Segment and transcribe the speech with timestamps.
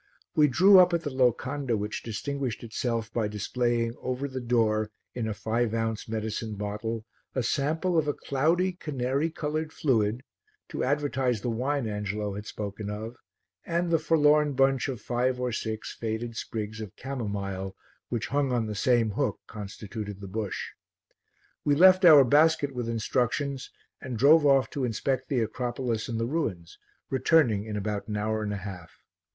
[0.33, 5.27] We drew up at the locanda which distinguished itself by displaying over the door, in
[5.27, 10.23] a five ounce medicine bottle, a sample of a cloudy, canary coloured fluid
[10.69, 13.15] to advertise the wine Angelo had spoken of,
[13.63, 17.75] and the forlorn bunch of five or six faded sprigs of camomile
[18.09, 20.69] which hung on the same hook constituted the bush.
[21.63, 23.69] We left our basket with instructions
[24.01, 26.79] and drove off to inspect the acropolis and the ruins,
[27.11, 29.03] returning in about an hour and a half.